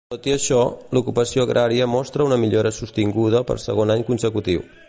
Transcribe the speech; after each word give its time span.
Tot 0.11 0.27
i 0.27 0.31
això, 0.35 0.61
l'ocupació 0.97 1.43
agrària 1.45 1.89
mostra 1.93 2.27
una 2.31 2.41
millora 2.47 2.75
sostinguda 2.81 3.47
per 3.51 3.63
segon 3.69 3.99
any 3.99 4.07
consecutiu. 4.13 4.71